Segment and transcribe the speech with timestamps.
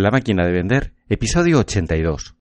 [0.00, 2.36] La máquina de vender, episodio 82.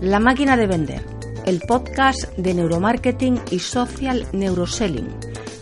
[0.00, 1.04] La máquina de vender,
[1.44, 5.08] el podcast de neuromarketing y social neuroselling.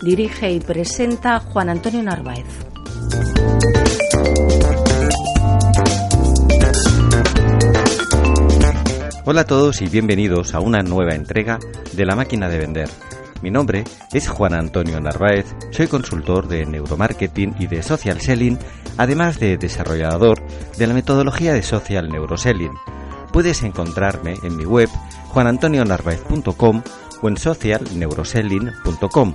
[0.03, 2.45] Dirige y presenta Juan Antonio Narváez.
[9.25, 11.57] Hola a todos y bienvenidos a una nueva entrega
[11.93, 12.89] de La máquina de vender.
[13.41, 18.59] Mi nombre es Juan Antonio Narváez, soy consultor de neuromarketing y de social selling,
[18.97, 20.45] además de desarrollador
[20.77, 22.73] de la metodología de social neuroselling.
[23.31, 24.89] Puedes encontrarme en mi web
[25.29, 26.83] juanantonionarvaez.com
[27.21, 29.33] o en socialneuroselling.com.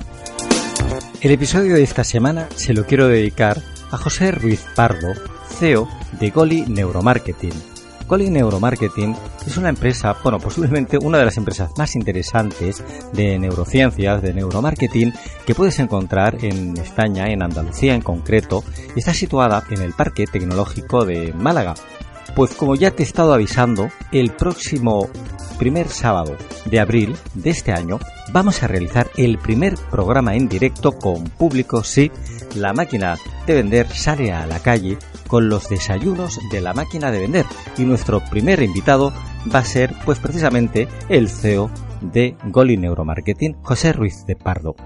[1.22, 5.14] El episodio de esta semana se lo quiero dedicar a José Ruiz Pardo,
[5.58, 5.88] CEO
[6.20, 7.67] de Goli Neuromarketing.
[8.08, 9.14] Goli Neuromarketing
[9.46, 15.12] es una empresa, bueno, posiblemente una de las empresas más interesantes de neurociencias, de neuromarketing,
[15.46, 18.64] que puedes encontrar en España, en Andalucía en concreto,
[18.96, 21.74] y está situada en el Parque Tecnológico de Málaga.
[22.34, 25.08] Pues como ya te he estado avisando, el próximo
[25.58, 27.98] primer sábado de abril de este año
[28.32, 32.12] vamos a realizar el primer programa en directo con público si
[32.54, 37.20] la máquina de vender sale a la calle con los desayunos de la máquina de
[37.20, 39.12] vender y nuestro primer invitado
[39.52, 44.76] va a ser pues precisamente el CEO de Goli Neuromarketing, José Ruiz de Pardo.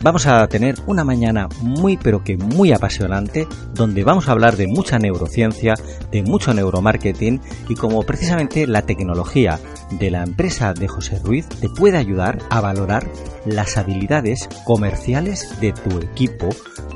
[0.00, 4.68] Vamos a tener una mañana muy pero que muy apasionante donde vamos a hablar de
[4.68, 5.74] mucha neurociencia,
[6.12, 9.58] de mucho neuromarketing y como precisamente la tecnología
[9.90, 13.10] de la empresa de José Ruiz te puede ayudar a valorar
[13.44, 16.48] las habilidades comerciales de tu equipo.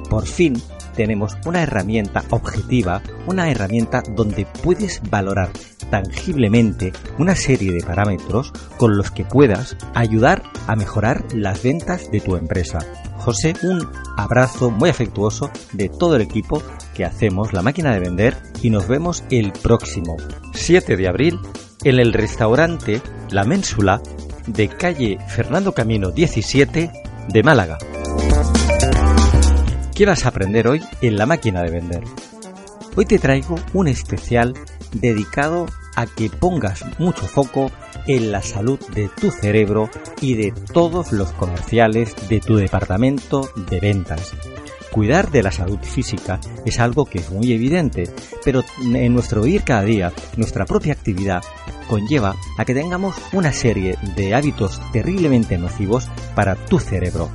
[0.09, 0.63] Por fin
[0.95, 5.51] tenemos una herramienta objetiva, una herramienta donde puedes valorar
[5.91, 12.21] tangiblemente una serie de parámetros con los que puedas ayudar a mejorar las ventas de
[12.21, 12.79] tu empresa.
[13.19, 13.87] José, un
[14.17, 16.63] abrazo muy afectuoso de todo el equipo
[16.95, 20.17] que hacemos la máquina de vender y nos vemos el próximo
[20.55, 21.39] 7 de abril
[21.85, 24.01] en el restaurante La Ménsula
[24.47, 26.91] de calle Fernando Camino 17
[27.29, 27.79] de Málaga.
[29.95, 32.03] ¿Qué vas a aprender hoy en la máquina de vender?
[32.97, 34.55] Hoy te traigo un especial
[34.95, 35.67] dedicado
[35.97, 37.71] a que pongas mucho foco
[38.07, 39.91] en la salud de tu cerebro
[40.23, 44.33] y de todos los comerciales de tu departamento de ventas.
[44.91, 48.05] Cuidar de la salud física es algo que es muy evidente,
[48.45, 51.43] pero en nuestro vivir cada día, nuestra propia actividad
[51.87, 57.31] conlleva a que tengamos una serie de hábitos terriblemente nocivos para tu cerebro.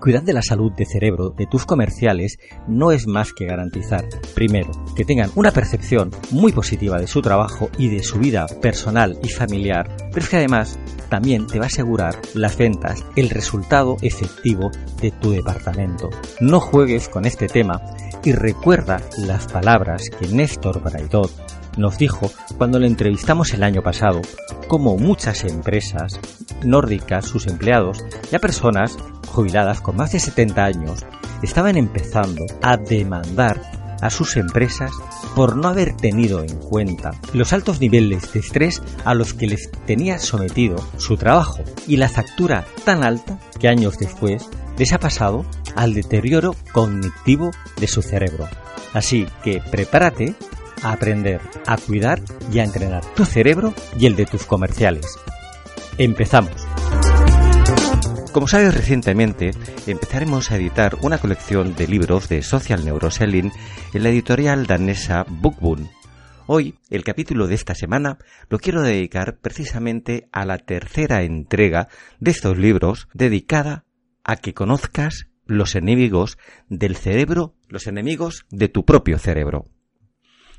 [0.00, 2.38] Cuidar de la salud de cerebro de tus comerciales
[2.68, 4.04] no es más que garantizar,
[4.34, 9.18] primero, que tengan una percepción muy positiva de su trabajo y de su vida personal
[9.22, 13.96] y familiar, pero es que además también te va a asegurar las ventas, el resultado
[14.00, 14.70] efectivo
[15.00, 16.10] de tu departamento.
[16.40, 17.80] No juegues con este tema
[18.22, 24.20] y recuerda las palabras que Néstor Braidot nos dijo cuando le entrevistamos el año pasado,
[24.66, 26.20] como muchas empresas
[26.64, 28.96] nórdicas, sus empleados, ya personas
[29.28, 31.06] jubiladas con más de 70 años,
[31.42, 33.60] estaban empezando a demandar
[34.00, 34.90] a sus empresas
[35.34, 39.70] por no haber tenido en cuenta los altos niveles de estrés a los que les
[39.86, 45.44] tenía sometido su trabajo y la factura tan alta que años después les ha pasado
[45.74, 47.50] al deterioro cognitivo
[47.80, 48.48] de su cerebro.
[48.94, 50.34] Así que prepárate
[50.82, 52.20] a aprender a cuidar
[52.52, 55.18] y a entrenar tu cerebro y el de tus comerciales.
[55.98, 56.66] Empezamos.
[58.32, 59.50] Como sabes recientemente,
[59.86, 63.50] empezaremos a editar una colección de libros de Social Neuroselling
[63.94, 65.88] en la editorial danesa Bookboon.
[66.46, 68.18] Hoy, el capítulo de esta semana,
[68.48, 71.88] lo quiero dedicar precisamente a la tercera entrega
[72.20, 73.84] de estos libros dedicada
[74.24, 76.38] a que conozcas los enemigos
[76.68, 79.66] del cerebro, los enemigos de tu propio cerebro.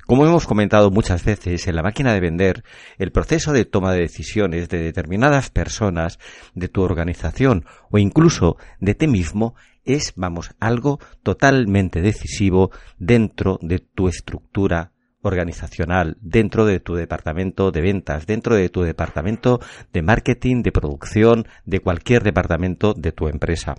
[0.09, 2.63] Como hemos comentado muchas veces en la máquina de vender,
[2.97, 6.17] el proceso de toma de decisiones de determinadas personas,
[6.55, 9.53] de tu organización o incluso de ti mismo
[9.85, 17.81] es, vamos, algo totalmente decisivo dentro de tu estructura organizacional dentro de tu departamento de
[17.81, 19.59] ventas, dentro de tu departamento
[19.93, 23.75] de marketing, de producción, de cualquier departamento de tu empresa.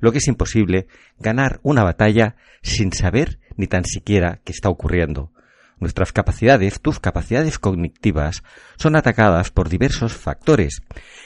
[0.00, 0.86] Lo que es imposible,
[1.18, 5.32] ganar una batalla sin saber ni tan siquiera qué está ocurriendo.
[5.78, 8.42] Nuestras capacidades, tus capacidades cognitivas,
[8.76, 10.82] son atacadas por diversos factores,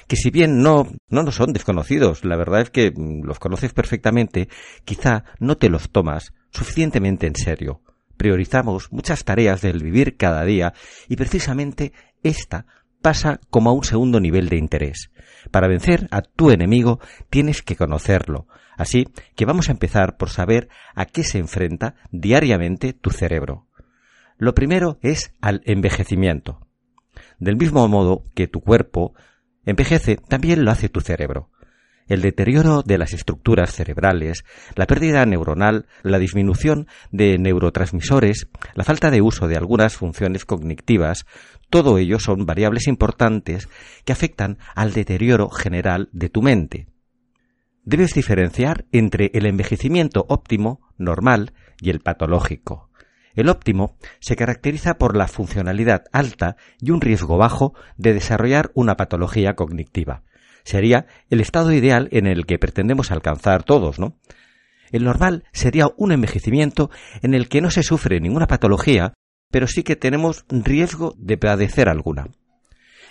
[0.07, 3.73] que si bien no, no nos son desconocidos, la verdad es que mm, los conoces
[3.73, 4.49] perfectamente,
[4.85, 7.81] quizá no te los tomas suficientemente en serio.
[8.17, 10.73] Priorizamos muchas tareas del vivir cada día
[11.09, 11.93] y precisamente
[12.23, 12.67] esta
[13.05, 15.11] pasa como a un segundo nivel de interés.
[15.51, 18.47] Para vencer a tu enemigo tienes que conocerlo.
[18.79, 23.67] Así que vamos a empezar por saber a qué se enfrenta diariamente tu cerebro.
[24.39, 26.67] Lo primero es al envejecimiento.
[27.39, 29.13] Del mismo modo que tu cuerpo
[29.67, 31.51] envejece, también lo hace tu cerebro.
[32.07, 34.45] El deterioro de las estructuras cerebrales,
[34.77, 41.25] la pérdida neuronal, la disminución de neurotransmisores, la falta de uso de algunas funciones cognitivas,
[41.75, 43.69] todo ello son variables importantes
[44.05, 46.87] que afectan al deterioro general de tu mente.
[47.83, 52.91] Debes diferenciar entre el envejecimiento óptimo, normal, y el patológico.
[53.35, 58.95] El óptimo se caracteriza por la funcionalidad alta y un riesgo bajo de desarrollar una
[58.95, 60.23] patología cognitiva.
[60.63, 64.17] Sería el estado ideal en el que pretendemos alcanzar todos, ¿no?
[64.93, 66.89] El normal sería un envejecimiento
[67.23, 69.15] en el que no se sufre ninguna patología,
[69.55, 72.27] pero sí que tenemos riesgo de padecer alguna.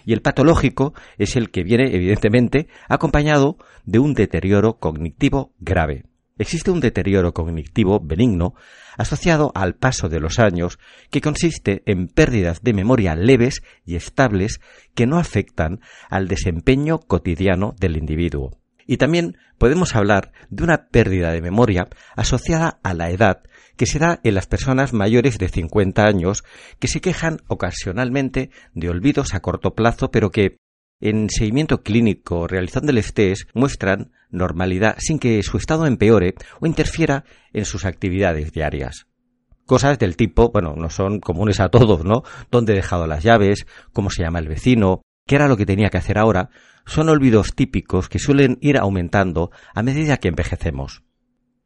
[0.04, 3.56] Y el patológico es el que viene, evidentemente, acompañado
[3.86, 6.04] de un deterioro cognitivo grave.
[6.38, 8.56] Existe un deterioro cognitivo benigno
[8.98, 10.80] asociado al paso de los años
[11.10, 14.60] que consiste en pérdidas de memoria leves y estables
[14.96, 15.80] que no afectan
[16.10, 18.63] al desempeño cotidiano del individuo.
[18.86, 23.44] Y también podemos hablar de una pérdida de memoria asociada a la edad
[23.78, 26.44] que se da en las personas mayores de 50 años
[26.80, 30.58] que se quejan ocasionalmente de olvidos a corto plazo pero que
[31.00, 37.66] en seguimiento clínico realizándoles test muestran normalidad sin que su estado empeore o interfiera en
[37.66, 39.08] sus actividades diarias.
[39.66, 42.24] Cosas del tipo, bueno, no son comunes a todos, ¿no?
[42.52, 43.66] ¿Dónde he dejado las llaves?
[43.94, 45.02] ¿Cómo se llama el vecino?
[45.26, 46.50] ¿Qué era lo que tenía que hacer ahora?
[46.86, 51.04] Son olvidos típicos que suelen ir aumentando a medida que envejecemos.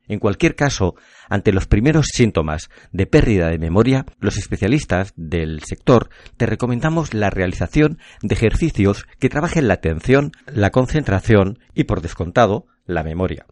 [0.08, 0.96] En cualquier caso,
[1.28, 7.30] ante los primeros síntomas de pérdida de memoria, los especialistas del sector te recomendamos la
[7.30, 13.46] realización de ejercicios que trabajen la atención, la concentración y, por descontado, la memoria.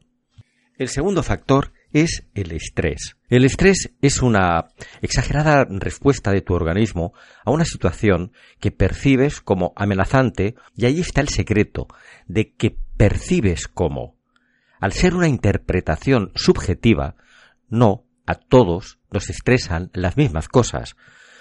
[0.78, 3.16] El segundo factor es el estrés.
[3.30, 4.66] El estrés es una
[5.02, 7.14] exagerada respuesta de tu organismo
[7.46, 11.88] a una situación que percibes como amenazante y ahí está el secreto
[12.28, 14.18] de que percibes como
[14.82, 17.16] al ser una interpretación subjetiva,
[17.70, 20.98] no a todos nos estresan las mismas cosas.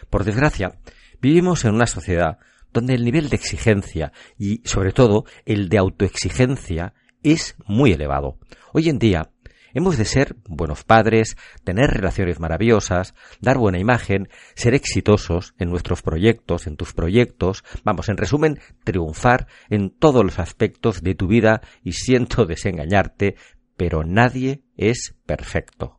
[0.09, 0.79] Por desgracia,
[1.21, 2.39] vivimos en una sociedad
[2.73, 8.39] donde el nivel de exigencia y, sobre todo, el de autoexigencia es muy elevado.
[8.73, 9.31] Hoy en día,
[9.75, 16.01] Hemos de ser buenos padres, tener relaciones maravillosas, dar buena imagen, ser exitosos en nuestros
[16.01, 21.61] proyectos, en tus proyectos, vamos, en resumen, triunfar en todos los aspectos de tu vida
[21.83, 23.35] y siento desengañarte,
[23.77, 25.99] pero nadie es perfecto.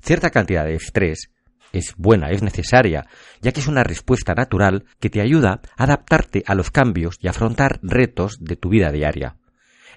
[0.00, 1.32] Cierta cantidad de estrés
[1.72, 3.06] es buena, es necesaria,
[3.42, 7.26] ya que es una respuesta natural que te ayuda a adaptarte a los cambios y
[7.26, 9.39] afrontar retos de tu vida diaria.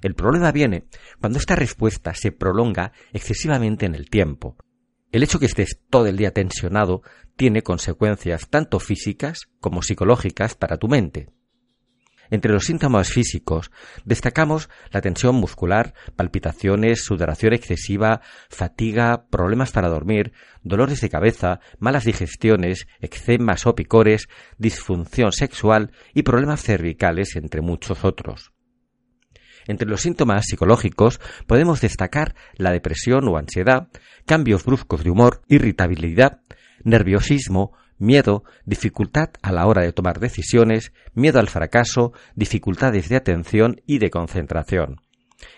[0.03, 0.83] El problema viene
[1.19, 4.57] cuando esta respuesta se prolonga excesivamente en el tiempo.
[5.13, 7.03] El hecho que estés todo el día tensionado
[7.37, 11.29] tiene consecuencias tanto físicas como psicológicas para tu mente.
[12.29, 13.71] Entre los síntomas físicos
[14.03, 20.33] destacamos la tensión muscular, palpitaciones, sudoración excesiva, fatiga, problemas para dormir,
[20.63, 28.03] dolores de cabeza, malas digestiones, eczemas o picores, disfunción sexual y problemas cervicales, entre muchos
[28.03, 28.52] otros.
[29.67, 33.87] Entre los síntomas psicológicos podemos destacar la depresión o ansiedad,
[34.25, 36.41] cambios bruscos de humor, irritabilidad,
[36.83, 43.81] nerviosismo, miedo, dificultad a la hora de tomar decisiones, miedo al fracaso, dificultades de atención
[43.85, 45.01] y de concentración.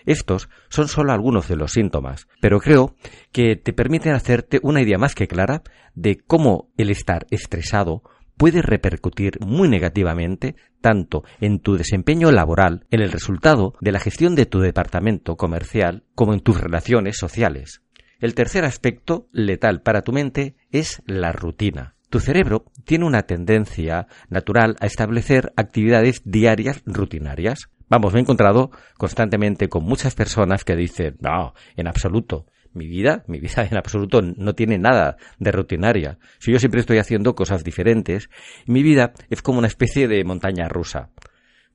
[0.04, 2.94] Estos son solo algunos de los síntomas, pero creo
[3.32, 5.62] que te permiten hacerte una idea más que clara
[5.94, 8.02] de cómo el estar estresado
[8.36, 14.36] puede repercutir muy negativamente tanto en tu desempeño laboral, en el resultado de la gestión
[14.36, 17.82] de tu departamento comercial, como en tus relaciones sociales.
[18.20, 21.96] El tercer aspecto letal para tu mente es la rutina.
[22.08, 27.68] Tu cerebro tiene una tendencia natural a establecer actividades diarias rutinarias.
[27.88, 33.24] Vamos, me he encontrado constantemente con muchas personas que dicen, no, en absoluto, mi vida,
[33.26, 36.18] mi vida en absoluto no tiene nada de rutinaria.
[36.38, 38.30] Si yo siempre estoy haciendo cosas diferentes,
[38.66, 41.10] mi vida es como una especie de montaña rusa.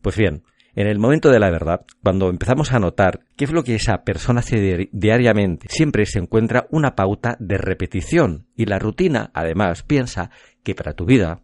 [0.02, 0.44] Pues bien,
[0.74, 4.04] en el momento de la verdad, cuando empezamos a notar qué es lo que esa
[4.04, 10.32] persona hace diariamente, siempre se encuentra una pauta de repetición y la rutina, además, piensa
[10.64, 11.42] que para tu vida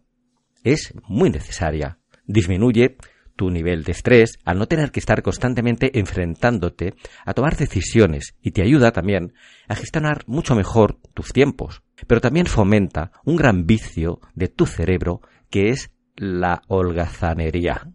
[0.64, 1.98] es muy necesaria.
[2.26, 2.96] Disminuye
[3.38, 8.50] tu nivel de estrés al no tener que estar constantemente enfrentándote a tomar decisiones y
[8.50, 9.32] te ayuda también
[9.68, 11.82] a gestionar mucho mejor tus tiempos.
[12.08, 17.92] Pero también fomenta un gran vicio de tu cerebro que es la holgazanería.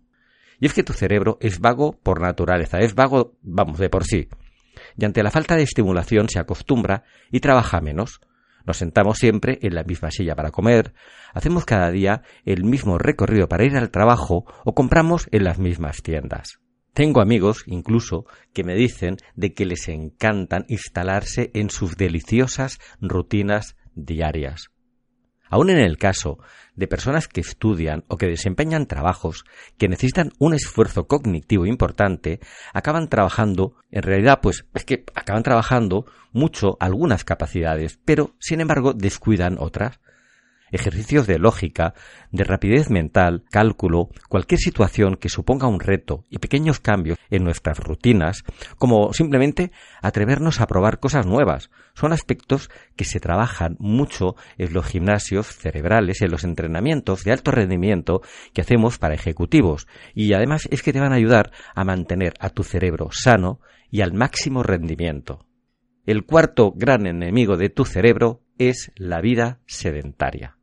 [0.62, 4.30] Y es que tu cerebro es vago por naturaleza, es vago, vamos, de por sí.
[4.98, 8.22] Y ante la falta de estimulación se acostumbra y trabaja menos.
[8.65, 10.93] Nos sentamos siempre en la misma silla para comer,
[11.34, 16.01] hacemos cada día el mismo recorrido para ir al trabajo o compramos en las mismas
[16.01, 16.60] tiendas.
[16.93, 23.75] Tengo amigos, incluso, que me dicen de que les encantan instalarse en sus deliciosas rutinas
[23.96, 24.73] diarias.
[25.54, 26.40] Aún en el caso
[26.76, 29.46] de personas que estudian o que desempeñan trabajos
[29.78, 32.40] que necesitan un esfuerzo cognitivo importante,
[32.74, 38.94] acaban trabajando, en realidad pues es que acaban trabajando mucho algunas capacidades, pero sin embargo
[38.94, 40.00] descuidan otras
[40.74, 41.94] ejercicios de lógica,
[42.32, 47.80] de rapidez mental, cálculo, cualquier situación que suponga un reto y pequeños cambios en nuestras
[47.80, 48.44] rutinas,
[48.77, 51.70] como simplemente atrevernos a probar cosas nuevas.
[51.94, 57.51] Son aspectos que se trabajan mucho en los gimnasios cerebrales, en los entrenamientos de alto
[57.51, 58.22] rendimiento
[58.53, 59.88] que hacemos para ejecutivos.
[60.15, 63.60] Y además es que te van a ayudar a mantener a tu cerebro sano
[63.92, 65.46] y al máximo rendimiento.
[66.06, 70.58] El cuarto gran enemigo de tu cerebro es la vida sedentaria.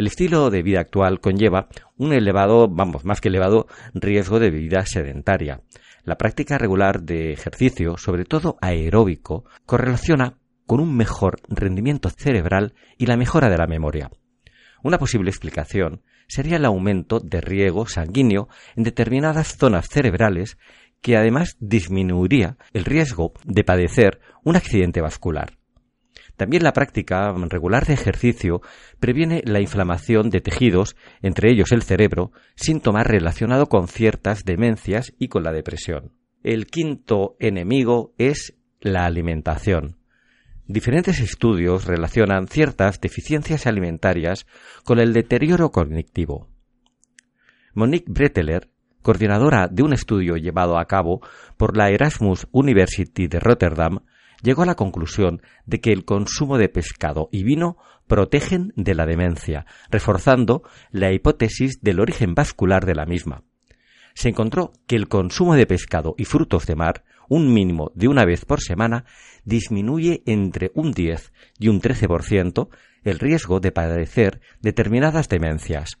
[0.00, 4.86] El estilo de vida actual conlleva un elevado, vamos, más que elevado, riesgo de vida
[4.86, 5.60] sedentaria.
[6.04, 13.04] La práctica regular de ejercicio, sobre todo aeróbico, correlaciona con un mejor rendimiento cerebral y
[13.04, 14.10] la mejora de la memoria.
[14.82, 20.56] Una posible explicación sería el aumento de riego sanguíneo en determinadas zonas cerebrales
[21.02, 25.59] que además disminuiría el riesgo de padecer un accidente vascular.
[26.40, 28.62] También la práctica regular de ejercicio
[28.98, 35.28] previene la inflamación de tejidos, entre ellos el cerebro, síntoma relacionado con ciertas demencias y
[35.28, 36.14] con la depresión.
[36.42, 39.98] El quinto enemigo es la alimentación.
[40.66, 44.46] Diferentes estudios relacionan ciertas deficiencias alimentarias
[44.82, 46.48] con el deterioro cognitivo.
[47.74, 48.70] Monique Breteler,
[49.02, 51.20] coordinadora de un estudio llevado a cabo
[51.58, 53.98] por la Erasmus University de Rotterdam,
[54.42, 59.06] llegó a la conclusión de que el consumo de pescado y vino protegen de la
[59.06, 63.44] demencia, reforzando la hipótesis del origen vascular de la misma.
[64.14, 68.24] Se encontró que el consumo de pescado y frutos de mar, un mínimo de una
[68.24, 69.04] vez por semana,
[69.44, 72.68] disminuye entre un 10 y un 13%
[73.04, 75.98] el riesgo de padecer determinadas demencias.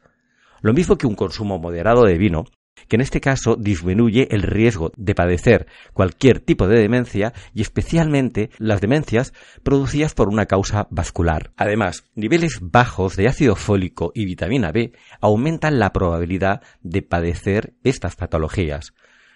[0.60, 2.44] Lo mismo que un consumo moderado de vino,
[2.90, 8.50] que en este caso disminuye el riesgo de padecer cualquier tipo de demencia y especialmente
[8.58, 11.52] las demencias producidas por una causa vascular.
[11.56, 18.16] Además, niveles bajos de ácido fólico y vitamina B aumentan la probabilidad de padecer estas
[18.16, 18.92] patologías.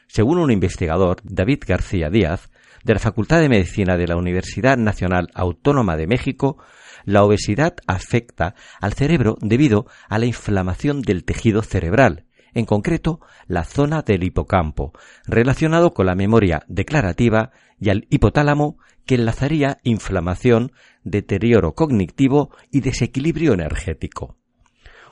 [0.08, 2.50] Según un investigador, David García Díaz,
[2.82, 6.58] de la Facultad de Medicina de la Universidad Nacional Autónoma de México,
[7.04, 13.64] la obesidad afecta al cerebro debido a la inflamación del tejido cerebral en concreto la
[13.64, 14.92] zona del hipocampo,
[15.26, 23.52] relacionado con la memoria declarativa y al hipotálamo que enlazaría inflamación, deterioro cognitivo y desequilibrio
[23.52, 24.36] energético.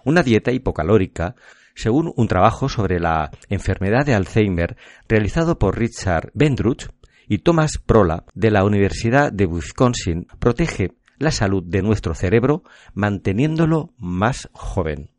[0.05, 1.35] Una dieta hipocalórica,
[1.75, 4.77] según un trabajo sobre la enfermedad de Alzheimer
[5.09, 6.89] realizado por Richard Bendruch
[7.29, 13.95] y Thomas Prola de la Universidad de Wisconsin, protege la salud de nuestro cerebro manteniéndolo
[13.97, 15.11] más joven.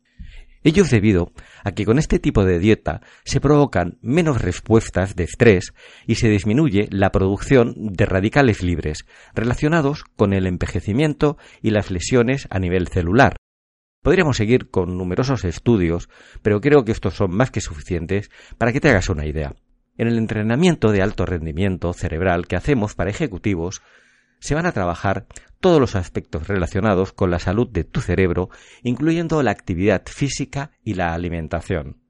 [0.64, 1.30] Ello es debido
[1.62, 5.74] a que con este tipo de dieta se provocan menos respuestas de estrés
[6.06, 9.04] y se disminuye la producción de radicales libres
[9.34, 13.36] relacionados con el envejecimiento y las lesiones a nivel celular.
[14.02, 16.08] Podríamos seguir con numerosos estudios,
[16.40, 19.54] pero creo que estos son más que suficientes para que te hagas una idea.
[19.98, 23.82] En el entrenamiento de alto rendimiento cerebral que hacemos para ejecutivos,
[24.40, 25.26] se van a trabajar
[25.64, 28.50] todos los aspectos relacionados con la salud de tu cerebro,
[28.82, 32.02] incluyendo la actividad física y la alimentación.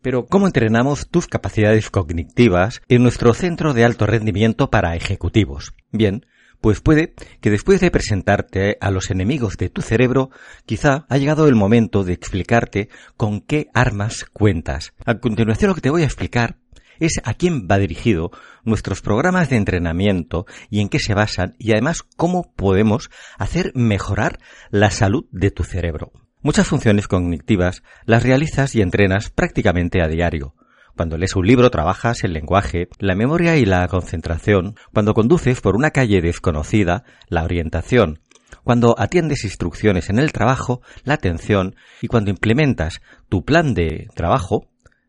[0.00, 5.74] Pero, ¿cómo entrenamos tus capacidades cognitivas en nuestro centro de alto rendimiento para ejecutivos?
[5.90, 6.24] Bien,
[6.60, 10.30] pues puede que después de presentarte a los enemigos de tu cerebro,
[10.64, 14.92] quizá ha llegado el momento de explicarte con qué armas cuentas.
[15.04, 16.58] A continuación lo que te voy a explicar
[17.00, 18.30] es a quién va dirigido
[18.64, 24.38] nuestros programas de entrenamiento y en qué se basan y además cómo podemos hacer mejorar
[24.70, 26.12] la salud de tu cerebro.
[26.40, 30.54] Muchas funciones cognitivas las realizas y entrenas prácticamente a diario.
[30.96, 34.74] Cuando lees un libro trabajas el lenguaje, la memoria y la concentración.
[34.92, 38.20] Cuando conduces por una calle desconocida, la orientación.
[38.64, 41.76] Cuando atiendes instrucciones en el trabajo, la atención.
[42.02, 44.66] Y cuando implementas tu plan de trabajo,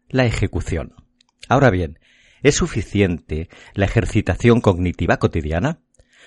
[0.10, 0.94] la ejecución.
[1.50, 2.00] Ahora bien,
[2.44, 5.80] ¿es suficiente la ejercitación cognitiva cotidiana?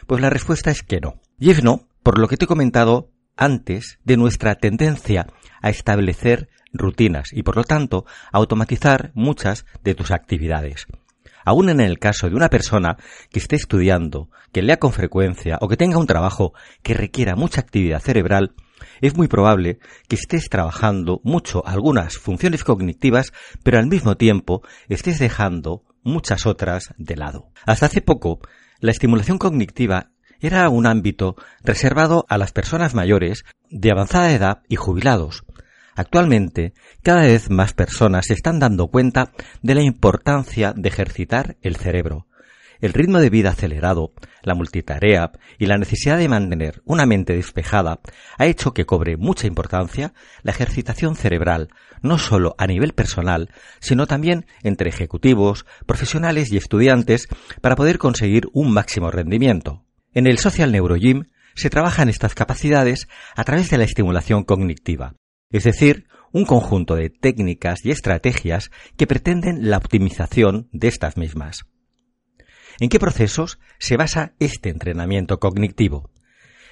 [0.06, 1.20] Pues la respuesta es que no.
[1.38, 5.28] Y es no, por lo que te he comentado antes de nuestra tendencia
[5.62, 10.86] a establecer rutinas y por lo tanto a automatizar muchas de tus actividades.
[11.44, 12.96] Aún en el caso de una persona
[13.30, 16.52] que esté estudiando, que lea con frecuencia o que tenga un trabajo
[16.82, 18.54] que requiera mucha actividad cerebral,
[19.02, 19.78] es muy probable
[20.08, 23.32] que estés trabajando mucho algunas funciones cognitivas,
[23.62, 27.50] pero al mismo tiempo estés dejando muchas otras de lado.
[27.66, 28.40] Hasta hace poco,
[28.80, 34.76] la estimulación cognitiva era un ámbito reservado a las personas mayores de avanzada edad y
[34.76, 35.44] jubilados.
[35.94, 39.32] Actualmente, cada vez más personas se están dando cuenta
[39.62, 42.26] de la importancia de ejercitar el cerebro.
[42.82, 44.12] El ritmo de vida acelerado,
[44.42, 48.00] la multitarea y la necesidad de mantener una mente despejada
[48.38, 51.68] ha hecho que cobre mucha importancia la ejercitación cerebral,
[52.02, 57.28] no solo a nivel personal, sino también entre ejecutivos, profesionales y estudiantes
[57.60, 59.84] para poder conseguir un máximo rendimiento.
[60.12, 65.14] En el Social Neurogym se trabajan estas capacidades a través de la estimulación cognitiva,
[65.50, 71.62] es decir, un conjunto de técnicas y estrategias que pretenden la optimización de estas mismas.
[72.82, 76.10] ¿En qué procesos se basa este entrenamiento cognitivo?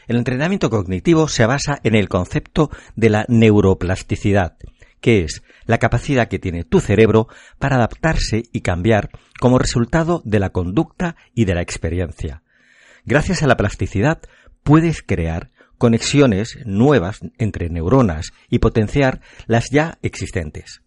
[0.09, 4.57] El entrenamiento cognitivo se basa en el concepto de la neuroplasticidad,
[5.01, 7.29] que es la capacidad que tiene tu cerebro
[7.61, 12.43] para adaptarse y cambiar como resultado de la conducta y de la experiencia.
[13.05, 14.21] Gracias a la plasticidad
[14.65, 20.83] puedes crear conexiones nuevas entre neuronas y potenciar las ya existentes.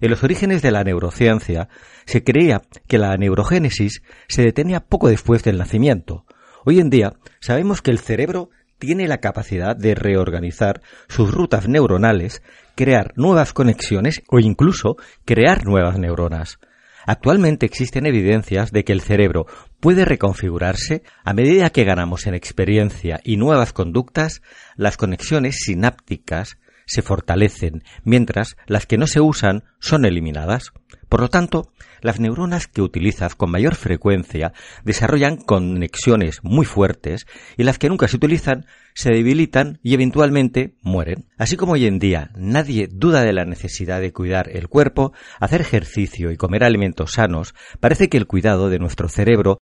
[0.00, 1.68] En los orígenes de la neurociencia
[2.06, 6.24] se creía que la neurogénesis se detenía poco después del nacimiento.
[6.64, 12.42] Hoy en día sabemos que el cerebro tiene la capacidad de reorganizar sus rutas neuronales,
[12.76, 14.96] crear nuevas conexiones o incluso
[15.26, 16.58] crear nuevas neuronas.
[17.06, 19.46] Actualmente existen evidencias de que el cerebro
[19.80, 24.42] puede reconfigurarse a medida que ganamos en experiencia y nuevas conductas,
[24.76, 26.58] las conexiones sinápticas
[26.90, 30.72] se fortalecen, mientras las que no se usan son eliminadas.
[31.08, 34.52] Por lo tanto, las neuronas que utilizas con mayor frecuencia
[34.84, 41.28] desarrollan conexiones muy fuertes y las que nunca se utilizan se debilitan y eventualmente mueren.
[41.38, 45.60] Así como hoy en día nadie duda de la necesidad de cuidar el cuerpo, hacer
[45.60, 49.58] ejercicio y comer alimentos sanos, parece que el cuidado de nuestro cerebro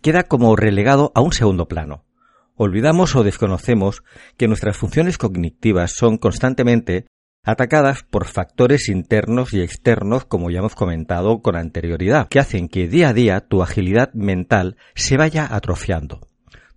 [0.00, 2.04] queda como relegado a un segundo plano.
[2.60, 4.02] Olvidamos o desconocemos
[4.36, 7.06] que nuestras funciones cognitivas son constantemente
[7.44, 12.88] atacadas por factores internos y externos, como ya hemos comentado con anterioridad, que hacen que
[12.88, 16.26] día a día tu agilidad mental se vaya atrofiando.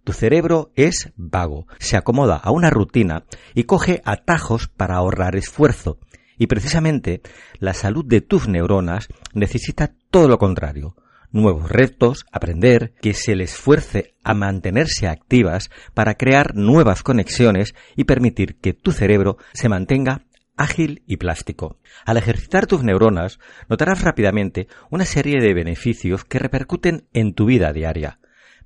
[0.03, 5.97] Tu cerebro es vago, se acomoda a una rutina y coge atajos para ahorrar esfuerzo.
[6.37, 7.23] Y precisamente
[7.57, 10.95] la salud de tus neuronas necesita todo lo contrario,
[11.31, 18.05] nuevos retos, aprender, que se les esfuerce a mantenerse activas para crear nuevas conexiones y
[18.05, 20.25] permitir que tu cerebro se mantenga
[20.57, 21.79] ágil y plástico.
[22.05, 27.73] Al ejercitar tus neuronas, notarás rápidamente una serie de beneficios que repercuten en tu vida
[27.73, 28.20] diaria.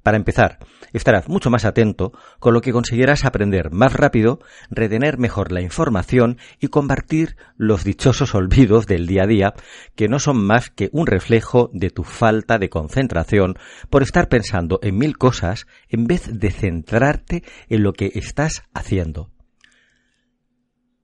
[0.06, 0.60] Para empezar,
[0.94, 4.38] estarás mucho más atento, con lo que conseguirás aprender más rápido,
[4.70, 9.54] retener mejor la información y combatir los dichosos olvidos del día a día,
[9.96, 13.56] que no son más que un reflejo de tu falta de concentración
[13.90, 19.32] por estar pensando en mil cosas en vez de centrarte en lo que estás haciendo.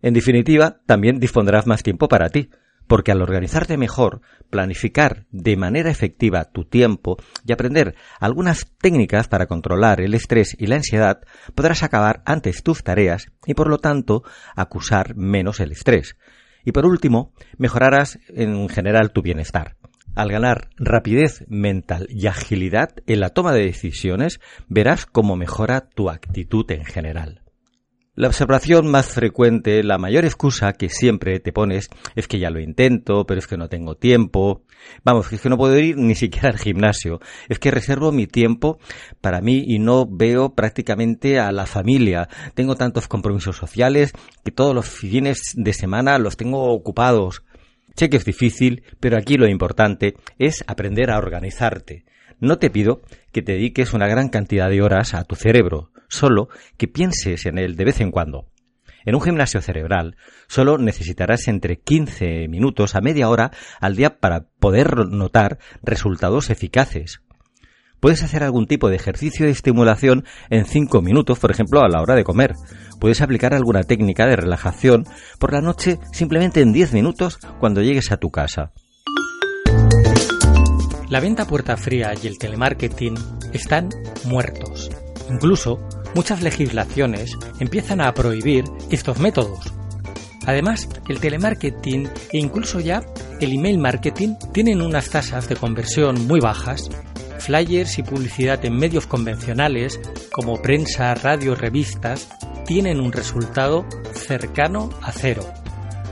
[0.03, 2.51] En definitiva, también dispondrás más tiempo para ti,
[2.87, 9.47] porque al organizarte mejor, planificar de manera efectiva tu tiempo y aprender algunas técnicas para
[9.47, 11.21] controlar el estrés y la ansiedad,
[11.55, 14.23] podrás acabar antes tus tareas y por lo tanto
[14.55, 16.17] acusar menos el estrés.
[16.63, 19.77] Y por último, mejorarás en general tu bienestar.
[20.13, 26.09] Al ganar rapidez mental y agilidad en la toma de decisiones, verás cómo mejora tu
[26.09, 27.41] actitud en general.
[28.21, 32.59] La observación más frecuente, la mayor excusa que siempre te pones es que ya lo
[32.59, 34.61] intento, pero es que no tengo tiempo.
[35.03, 37.19] Vamos, es que no puedo ir ni siquiera al gimnasio.
[37.49, 38.77] Es que reservo mi tiempo
[39.21, 42.29] para mí y no veo prácticamente a la familia.
[42.53, 44.13] Tengo tantos compromisos sociales
[44.45, 47.41] que todos los fines de semana los tengo ocupados.
[47.95, 52.05] Sé que es difícil, pero aquí lo importante es aprender a organizarte.
[52.39, 56.49] No te pido que te dediques una gran cantidad de horas a tu cerebro, solo
[56.77, 58.45] que pienses en él de vez en cuando.
[59.03, 60.15] En un gimnasio cerebral
[60.47, 67.21] solo necesitarás entre 15 minutos a media hora al día para poder notar resultados eficaces.
[67.99, 72.01] Puedes hacer algún tipo de ejercicio de estimulación en 5 minutos, por ejemplo, a la
[72.01, 72.53] hora de comer.
[72.99, 75.05] Puedes aplicar alguna técnica de relajación
[75.39, 78.71] por la noche simplemente en 10 minutos cuando llegues a tu casa.
[81.09, 83.15] La venta puerta fría y el telemarketing
[83.53, 83.89] están
[84.25, 84.89] muertos.
[85.29, 85.79] Incluso
[86.15, 89.73] muchas legislaciones empiezan a prohibir estos métodos.
[90.45, 93.03] Además, el telemarketing e incluso ya
[93.39, 96.89] el email marketing tienen unas tasas de conversión muy bajas.
[97.37, 99.99] Flyers y publicidad en medios convencionales
[100.31, 102.29] como prensa, radio, revistas
[102.65, 105.43] tienen un resultado cercano a cero.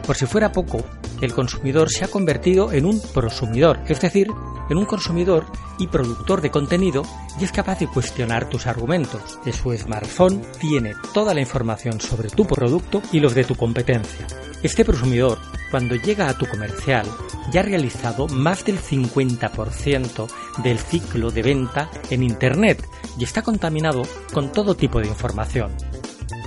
[0.05, 0.83] Por si fuera poco,
[1.21, 4.27] el consumidor se ha convertido en un prosumidor, es decir,
[4.69, 5.45] en un consumidor
[5.79, 7.03] y productor de contenido
[7.39, 9.39] y es capaz de cuestionar tus argumentos.
[9.43, 14.27] De su smartphone tiene toda la información sobre tu producto y los de tu competencia.
[14.61, 15.39] Este prosumidor,
[15.71, 17.07] cuando llega a tu comercial,
[17.51, 20.27] ya ha realizado más del 50%
[20.63, 22.85] del ciclo de venta en Internet
[23.17, 24.03] y está contaminado
[24.33, 25.71] con todo tipo de información.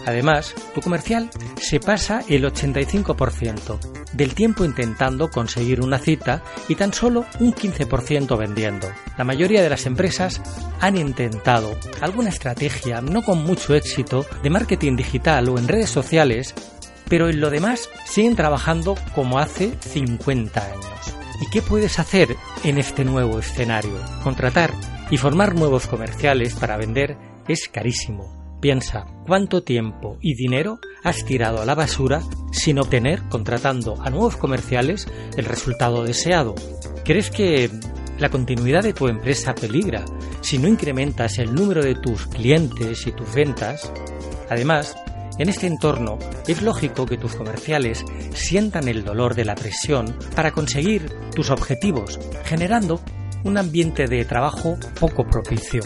[0.06, 3.78] Además, tu comercial se pasa el 85%
[4.12, 8.88] del tiempo intentando conseguir una cita y tan solo un 15% vendiendo.
[9.16, 10.40] La mayoría de las empresas
[10.80, 16.54] han intentado alguna estrategia, no con mucho éxito, de marketing digital o en redes sociales,
[17.08, 21.14] pero en lo demás siguen trabajando como hace 50 años.
[21.40, 23.98] ¿Y qué puedes hacer en este nuevo escenario?
[24.22, 24.72] Contratar
[25.10, 27.16] y formar nuevos comerciales para vender
[27.48, 32.22] es carísimo Piensa cuánto tiempo y dinero has tirado a la basura
[32.52, 36.54] sin obtener, contratando a nuevos comerciales, el resultado deseado.
[37.04, 37.68] ¿Crees que
[38.20, 40.04] la continuidad de tu empresa peligra
[40.42, 43.92] si no incrementas el número de tus clientes y tus ventas?
[44.48, 44.94] Además,
[45.40, 50.52] en este entorno es lógico que tus comerciales sientan el dolor de la presión para
[50.52, 53.00] conseguir tus objetivos, generando
[53.42, 55.82] un ambiente de trabajo poco propicio.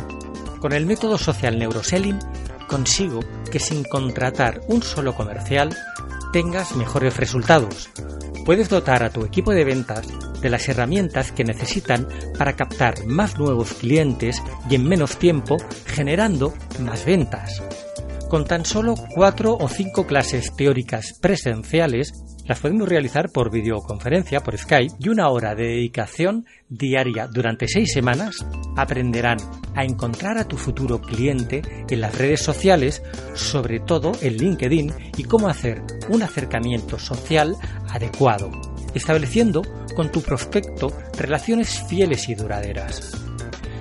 [0.60, 2.18] Con el método social neuroselling
[2.66, 5.74] consigo que sin contratar un solo comercial
[6.32, 7.90] tengas mejores resultados.
[8.44, 10.06] Puedes dotar a tu equipo de ventas
[10.40, 12.06] de las herramientas que necesitan
[12.38, 17.62] para captar más nuevos clientes y en menos tiempo generando más ventas.
[18.28, 22.12] Con tan solo cuatro o cinco clases teóricas presenciales
[22.46, 27.92] las podemos realizar por videoconferencia, por Skype, y una hora de dedicación diaria durante seis
[27.92, 28.44] semanas
[28.76, 29.38] aprenderán
[29.74, 33.02] a encontrar a tu futuro cliente en las redes sociales,
[33.34, 37.56] sobre todo en LinkedIn, y cómo hacer un acercamiento social
[37.88, 38.50] adecuado,
[38.94, 39.62] estableciendo
[39.94, 43.26] con tu prospecto relaciones fieles y duraderas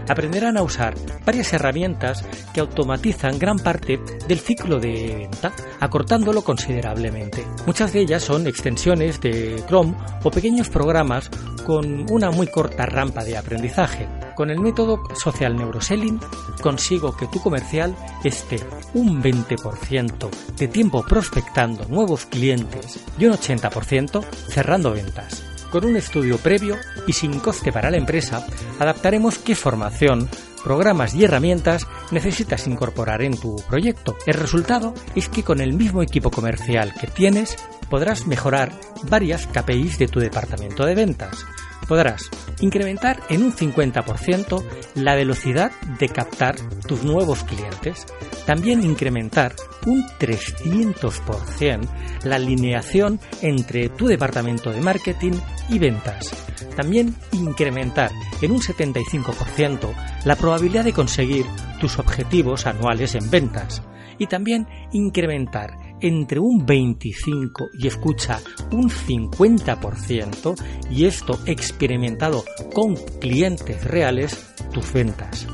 [0.08, 7.46] aprenderán a usar varias herramientas que automatizan gran parte del ciclo de venta, acortándolo considerablemente.
[7.66, 11.30] Muchas de ellas son extensiones de Chrome o pequeños programas
[11.66, 14.08] con una muy corta rampa de aprendizaje.
[14.36, 16.20] Con el método Social Neuroselling
[16.62, 18.60] consigo que tu comercial esté
[18.94, 25.55] un 20% de tiempo prospectando nuevos clientes y un 80% cerrando ventas.
[25.76, 28.48] Con un estudio previo y sin coste para la empresa,
[28.80, 30.30] adaptaremos qué formación,
[30.64, 34.16] programas y herramientas necesitas incorporar en tu proyecto.
[34.26, 37.58] El resultado es que con el mismo equipo comercial que tienes
[37.90, 38.72] podrás mejorar
[39.10, 41.46] varias KPIs de tu departamento de ventas.
[41.88, 42.30] Podrás
[42.62, 44.64] incrementar en un 50%
[44.96, 46.56] la velocidad de captar
[46.88, 48.06] tus nuevos clientes.
[48.46, 51.88] También incrementar un 300%
[52.24, 55.34] la alineación entre tu departamento de marketing
[55.70, 56.32] y ventas.
[56.76, 58.12] También incrementar
[58.42, 59.94] en un 75%
[60.26, 61.46] la probabilidad de conseguir
[61.80, 63.82] tus objetivos anuales en ventas.
[64.18, 68.40] Y también incrementar entre un 25 y escucha
[68.72, 70.56] un 50%
[70.90, 75.48] y esto experimentado con clientes reales tus ventas.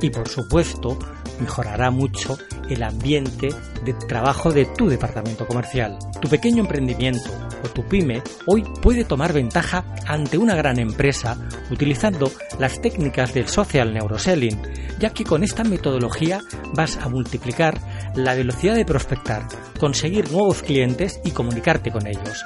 [0.00, 0.98] Y por supuesto,
[1.40, 3.48] mejorará mucho el ambiente
[3.84, 5.98] de trabajo de tu departamento comercial.
[6.20, 7.30] Tu pequeño emprendimiento
[7.64, 11.36] o tu pyme hoy puede tomar ventaja ante una gran empresa
[11.70, 14.60] utilizando las técnicas del social neuroselling,
[14.98, 16.40] ya que con esta metodología
[16.74, 17.80] vas a multiplicar
[18.24, 19.46] la velocidad de prospectar,
[19.78, 22.44] conseguir nuevos clientes y comunicarte con ellos.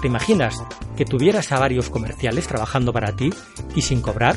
[0.00, 0.62] ¿Te imaginas
[0.96, 3.30] que tuvieras a varios comerciales trabajando para ti
[3.74, 4.36] y sin cobrar?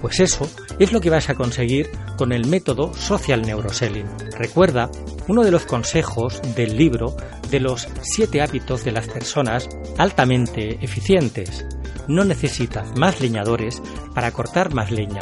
[0.00, 4.06] Pues eso es lo que vas a conseguir con el método Social Neuroselling.
[4.38, 4.90] Recuerda
[5.26, 7.16] uno de los consejos del libro
[7.50, 11.64] de los siete hábitos de las personas altamente eficientes.
[12.08, 13.82] No necesitas más leñadores
[14.14, 15.20] para cortar más leña.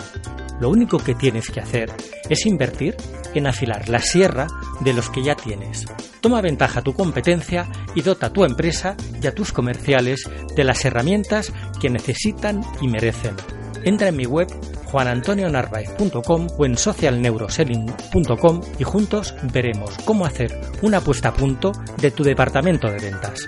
[0.61, 1.93] Lo único que tienes que hacer
[2.29, 2.97] es invertir
[3.35, 4.47] en afilar la sierra
[4.81, 5.87] de los que ya tienes.
[6.21, 10.85] Toma ventaja tu competencia y dota a tu empresa y a tus comerciales de las
[10.85, 13.35] herramientas que necesitan y merecen.
[13.83, 14.49] Entra en mi web
[14.87, 22.23] juanantonionarvaez.com o en socialneuroselling.com y juntos veremos cómo hacer una puesta a punto de tu
[22.23, 23.47] departamento de ventas.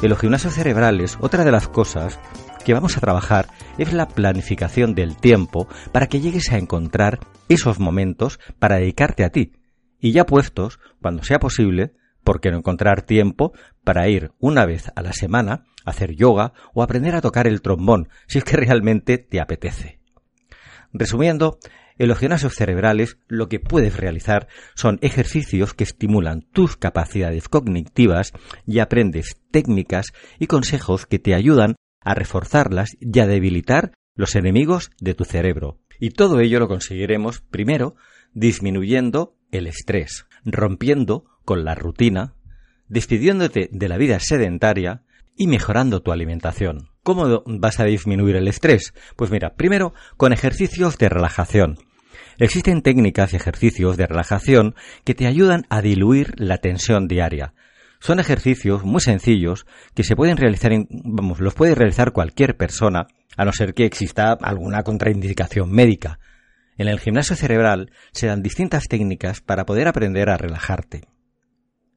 [0.00, 2.18] En los gimnasios cerebrales, otra de las cosas
[2.70, 7.80] que vamos a trabajar es la planificación del tiempo para que llegues a encontrar esos
[7.80, 9.54] momentos para dedicarte a ti.
[9.98, 14.92] Y ya puestos, cuando sea posible, ¿por qué no encontrar tiempo para ir una vez
[14.94, 18.56] a la semana a hacer yoga o aprender a tocar el trombón si es que
[18.56, 19.98] realmente te apetece?
[20.92, 21.58] Resumiendo,
[21.98, 28.32] en los gimnasios cerebrales lo que puedes realizar son ejercicios que estimulan tus capacidades cognitivas
[28.64, 34.90] y aprendes técnicas y consejos que te ayudan a reforzarlas y a debilitar los enemigos
[35.00, 35.78] de tu cerebro.
[35.98, 37.96] Y todo ello lo conseguiremos primero
[38.32, 42.34] disminuyendo el estrés, rompiendo con la rutina,
[42.88, 45.02] despidiéndote de la vida sedentaria
[45.36, 46.90] y mejorando tu alimentación.
[47.02, 48.94] ¿Cómo vas a disminuir el estrés?
[49.16, 51.78] Pues mira, primero con ejercicios de relajación.
[52.38, 57.54] Existen técnicas y ejercicios de relajación que te ayudan a diluir la tensión diaria.
[58.00, 63.44] Son ejercicios muy sencillos que se pueden realizar, vamos, los puede realizar cualquier persona, a
[63.44, 66.18] no ser que exista alguna contraindicación médica.
[66.78, 71.02] En el gimnasio cerebral se dan distintas técnicas para poder aprender a relajarte.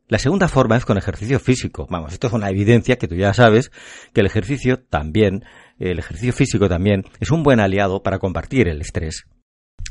[0.09, 1.87] La segunda forma es con ejercicio físico.
[1.89, 3.71] Vamos, esto es una evidencia que tú ya sabes
[4.13, 5.45] que el ejercicio también,
[5.79, 9.25] el ejercicio físico también es un buen aliado para compartir el estrés.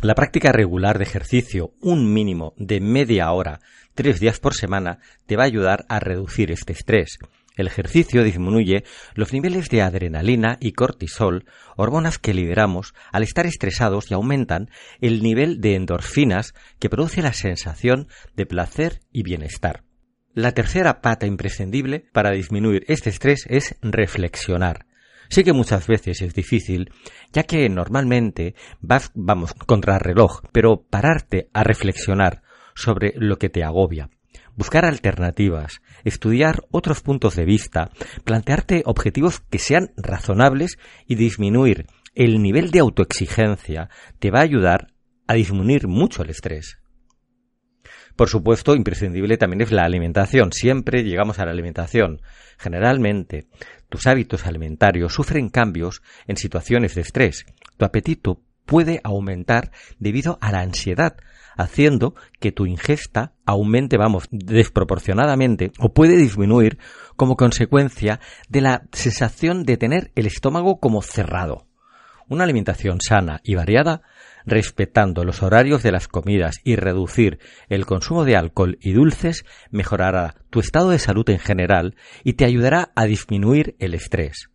[0.03, 3.61] La práctica regular de ejercicio, un mínimo de media hora,
[3.95, 7.21] tres días por semana, te va a ayudar a reducir este estrés.
[7.57, 8.83] El ejercicio disminuye
[9.15, 11.45] los niveles de adrenalina y cortisol,
[11.77, 17.33] hormonas que liberamos al estar estresados y aumentan el nivel de endorfinas que produce la
[17.33, 19.85] sensación de placer y bienestar.
[20.35, 24.87] La tercera pata imprescindible para disminuir este estrés es reflexionar.
[25.33, 26.93] Sé que muchas veces es difícil,
[27.33, 32.43] ya que normalmente vas, vamos, contra reloj, pero pararte a reflexionar
[32.75, 34.11] sobre lo que te agobia,
[34.57, 37.89] buscar alternativas, estudiar otros puntos de vista,
[38.25, 44.89] plantearte objetivos que sean razonables y disminuir el nivel de autoexigencia te va a ayudar
[45.27, 46.83] a disminuir mucho el estrés.
[48.17, 50.53] Por supuesto, imprescindible también es la alimentación.
[50.53, 52.21] Siempre llegamos a la alimentación.
[52.59, 53.47] Generalmente,
[53.93, 57.45] tus hábitos alimentarios sufren cambios en situaciones de estrés.
[57.77, 61.19] Tu apetito puede aumentar debido a la ansiedad,
[61.59, 66.79] haciendo que tu ingesta aumente, vamos, desproporcionadamente o puede disminuir
[67.17, 71.67] como consecuencia de la sensación de tener el estómago como cerrado.
[72.29, 74.01] Una alimentación sana y variada
[74.45, 80.37] respetando los horarios de las comidas y reducir el consumo de alcohol y dulces mejorará
[80.51, 84.49] tu estado de salud en general y te ayudará a disminuir el estrés.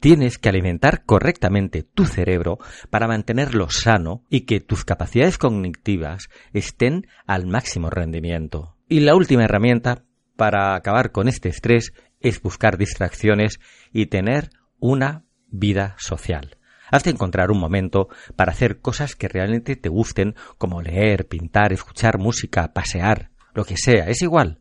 [0.00, 2.58] Tienes que alimentar correctamente tu cerebro
[2.90, 8.76] para mantenerlo sano y que tus capacidades cognitivas estén al máximo rendimiento.
[8.88, 10.04] Y la última herramienta
[10.36, 13.58] para acabar con este estrés es buscar distracciones
[13.92, 16.55] y tener una vida social.
[16.90, 21.72] Has de encontrar un momento para hacer cosas que realmente te gusten, como leer, pintar,
[21.72, 24.60] escuchar música, pasear, lo que sea, es igual.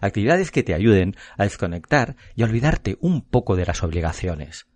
[0.00, 4.66] Actividades que te ayuden a desconectar y a olvidarte un poco de las obligaciones.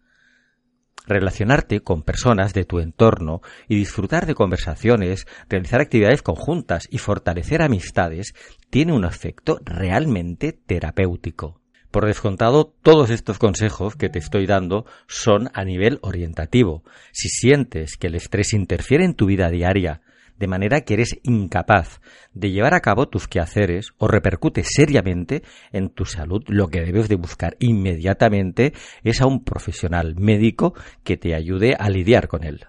[1.07, 7.63] Relacionarte con personas de tu entorno y disfrutar de conversaciones, realizar actividades conjuntas y fortalecer
[7.63, 8.35] amistades
[8.71, 11.60] tiene un efecto realmente terapéutico.
[11.91, 16.85] Por descontado, todos estos consejos que te estoy dando son a nivel orientativo.
[17.11, 20.01] Si sientes que el estrés interfiere en tu vida diaria,
[20.39, 22.01] de manera que eres incapaz
[22.33, 27.09] de llevar a cabo tus quehaceres o repercute seriamente en tu salud, lo que debes
[27.09, 28.73] de buscar inmediatamente
[29.03, 30.75] es a un profesional médico
[31.05, 32.67] que te ayude a lidiar con él.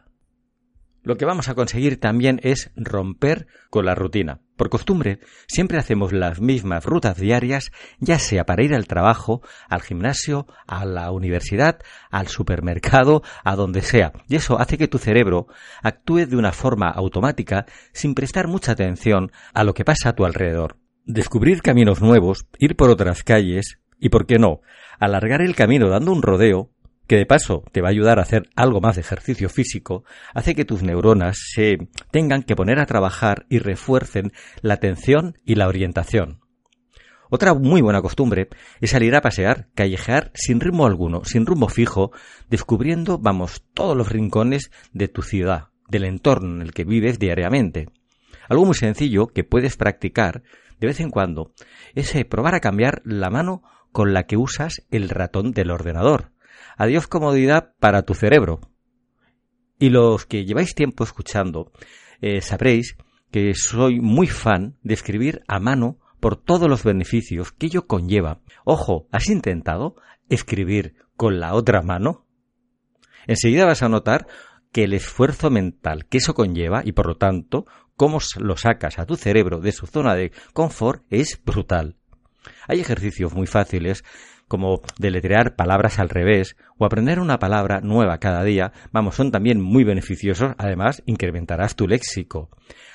[1.04, 4.42] Lo que vamos a conseguir también es romper con la rutina.
[4.56, 9.82] Por costumbre, siempre hacemos las mismas rutas diarias, ya sea para ir al trabajo, al
[9.82, 11.80] gimnasio, a la universidad,
[12.12, 14.14] al supermercado, a donde sea.
[14.28, 15.48] Y eso hace que tu cerebro
[15.82, 20.26] actúe de una forma automática sin prestar mucha atención a lo que pasa a tu
[20.26, 20.78] alrededor.
[21.06, 24.62] Descubrir caminos nuevos, ir por otras calles y, por qué no,
[25.00, 26.71] alargar el camino dando un rodeo
[27.12, 30.56] que de paso te va a ayudar a hacer algo más de ejercicio físico, hace
[30.56, 35.68] que tus neuronas se tengan que poner a trabajar y refuercen la atención y la
[35.68, 36.40] orientación.
[37.30, 38.48] Otra muy buena costumbre
[38.80, 42.14] es salir a pasear, callejear sin ritmo alguno, sin rumbo fijo,
[42.50, 47.90] descubriendo, vamos, todos los rincones de tu ciudad, del entorno en el que vives diariamente.
[48.48, 50.44] Algo muy sencillo que puedes practicar
[50.80, 51.52] de vez en cuando
[51.94, 56.31] es eh, probar a cambiar la mano con la que usas el ratón del ordenador.
[56.82, 58.60] Adiós comodidad para tu cerebro.
[59.78, 61.72] Y los que lleváis tiempo escuchando,
[62.22, 62.98] eh, sabréis
[63.30, 68.42] que soy muy fan de escribir a mano por todos los beneficios que ello conlleva.
[68.66, 69.94] Ojo, ¿has intentado
[70.28, 72.26] escribir con la otra mano?
[73.28, 74.26] Enseguida vas a notar
[74.72, 79.06] que el esfuerzo mental que eso conlleva y por lo tanto cómo lo sacas a
[79.06, 81.98] tu cerebro de su zona de confort es brutal.
[82.68, 84.04] Hay ejercicios muy fáciles
[84.52, 89.62] como deletrear palabras al revés o aprender una palabra nueva cada día, vamos, son también
[89.62, 92.50] muy beneficiosos, además incrementarás tu léxico.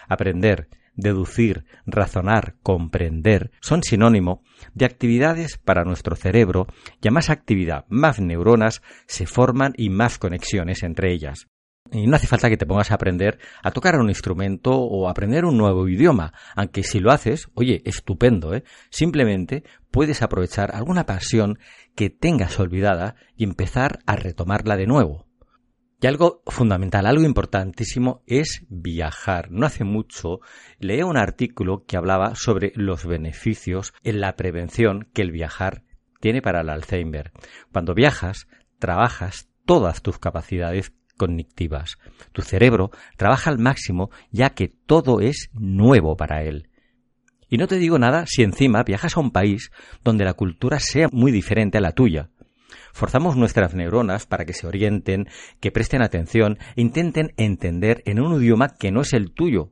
[0.06, 4.42] Aprender deducir, razonar, comprender, son sinónimo
[4.74, 6.66] de actividades para nuestro cerebro
[7.02, 11.48] y a más actividad, más neuronas se forman y más conexiones entre ellas.
[11.92, 15.44] Y no hace falta que te pongas a aprender a tocar un instrumento o aprender
[15.44, 18.64] un nuevo idioma, aunque si lo haces, oye, estupendo, ¿eh?
[18.90, 21.58] Simplemente puedes aprovechar alguna pasión
[21.94, 25.26] que tengas olvidada y empezar a retomarla de nuevo.
[26.00, 29.50] Y algo fundamental, algo importantísimo es viajar.
[29.50, 30.40] No hace mucho
[30.78, 35.84] leí un artículo que hablaba sobre los beneficios en la prevención que el viajar
[36.20, 37.32] tiene para el Alzheimer.
[37.72, 38.46] Cuando viajas,
[38.78, 41.98] trabajas todas tus capacidades cognitivas.
[42.32, 46.68] Tu cerebro trabaja al máximo ya que todo es nuevo para él.
[47.48, 49.70] Y no te digo nada si encima viajas a un país
[50.02, 52.30] donde la cultura sea muy diferente a la tuya.
[52.92, 55.28] Forzamos nuestras neuronas para que se orienten,
[55.60, 59.70] que presten atención e intenten entender en un idioma que no es el tuyo.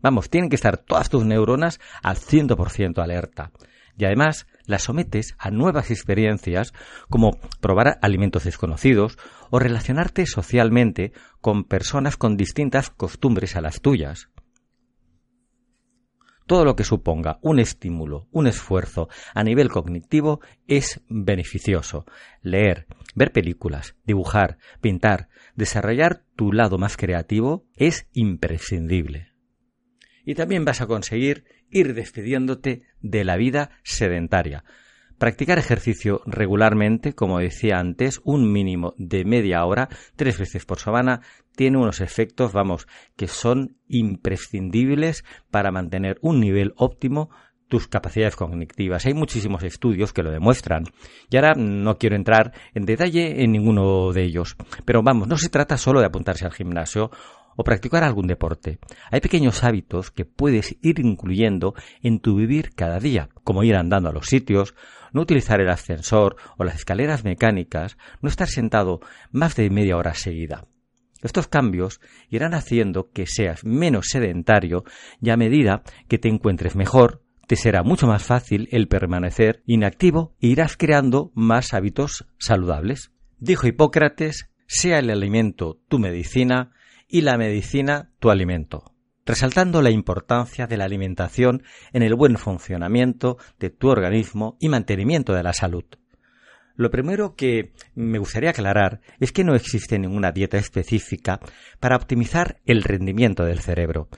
[0.00, 3.52] Vamos, tienen que estar todas tus neuronas al 100% alerta.
[3.96, 6.72] Y además las sometes a nuevas experiencias
[7.10, 9.18] como probar alimentos desconocidos
[9.50, 14.28] o relacionarte socialmente con personas con distintas costumbres a las tuyas
[16.52, 22.04] todo lo que suponga un estímulo, un esfuerzo a nivel cognitivo es beneficioso.
[22.42, 29.31] Leer, ver películas, dibujar, pintar, desarrollar tu lado más creativo es imprescindible.
[30.24, 34.64] Y también vas a conseguir ir despidiéndote de la vida sedentaria.
[35.18, 41.20] Practicar ejercicio regularmente, como decía antes, un mínimo de media hora, tres veces por semana,
[41.54, 47.30] tiene unos efectos, vamos, que son imprescindibles para mantener un nivel óptimo
[47.68, 49.06] tus capacidades cognitivas.
[49.06, 50.84] Hay muchísimos estudios que lo demuestran.
[51.30, 54.56] Y ahora no quiero entrar en detalle en ninguno de ellos.
[54.84, 57.10] Pero vamos, no se trata solo de apuntarse al gimnasio
[57.56, 58.78] o practicar algún deporte.
[59.10, 64.08] Hay pequeños hábitos que puedes ir incluyendo en tu vivir cada día, como ir andando
[64.08, 64.74] a los sitios,
[65.12, 70.14] no utilizar el ascensor o las escaleras mecánicas, no estar sentado más de media hora
[70.14, 70.66] seguida.
[71.22, 74.84] Estos cambios irán haciendo que seas menos sedentario
[75.20, 80.34] y a medida que te encuentres mejor, te será mucho más fácil el permanecer inactivo
[80.40, 83.12] e irás creando más hábitos saludables.
[83.38, 86.72] Dijo Hipócrates, sea el alimento tu medicina
[87.12, 88.92] y la medicina tu alimento
[89.24, 95.32] resaltando la importancia de la alimentación en el buen funcionamiento de tu organismo y mantenimiento
[95.32, 95.84] de la salud.
[96.74, 101.38] Lo primero que me gustaría aclarar es que no existe ninguna dieta específica
[101.80, 104.08] para optimizar el rendimiento del cerebro,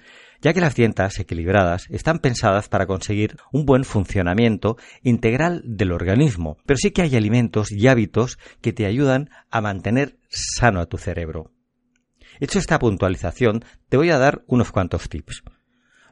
[0.40, 6.57] ya que las dietas equilibradas están pensadas para conseguir un buen funcionamiento integral del organismo,
[6.64, 10.96] pero sí que hay alimentos y hábitos que te ayudan a mantener sano a tu
[10.96, 11.54] cerebro.
[12.40, 15.42] Hecho esta puntualización, te voy a dar unos cuantos tips.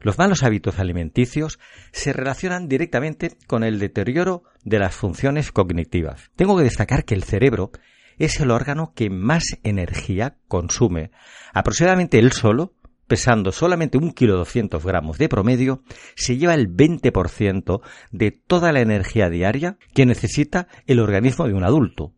[0.03, 1.59] Los malos hábitos alimenticios
[1.93, 6.29] se relacionan directamente con el deterioro de las funciones cognitivas.
[6.35, 7.71] Tengo que destacar que el cerebro
[8.17, 11.11] es el órgano que más energía consume.
[11.53, 12.73] Aproximadamente él solo,
[13.07, 15.83] pesando solamente un kilo doscientos gramos de promedio,
[16.15, 17.81] se lleva el 20%
[18.11, 22.13] de toda la energía diaria que necesita el organismo de un adulto.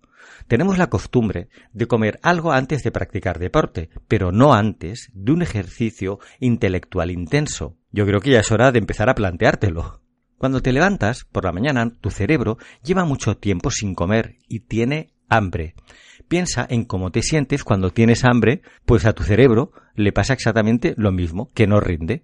[0.48, 5.42] Tenemos la costumbre de comer algo antes de practicar deporte, pero no antes de un
[5.42, 7.78] ejercicio intelectual intenso.
[7.92, 10.02] Yo creo que ya es hora de empezar a planteártelo.
[10.38, 15.14] Cuando te levantas por la mañana, tu cerebro lleva mucho tiempo sin comer y tiene
[15.30, 15.76] hambre.
[16.28, 20.94] Piensa en cómo te sientes cuando tienes hambre, pues a tu cerebro le pasa exactamente
[20.98, 22.24] lo mismo, que no rinde.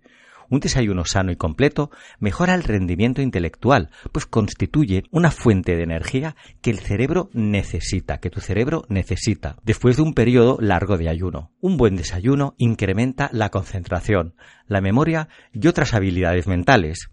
[0.52, 6.36] Un desayuno sano y completo mejora el rendimiento intelectual, pues constituye una fuente de energía
[6.62, 11.54] que el cerebro necesita, que tu cerebro necesita, después de un periodo largo de ayuno.
[11.62, 14.36] Un buen desayuno incrementa la concentración,
[14.68, 17.10] la memoria y otras habilidades mentales.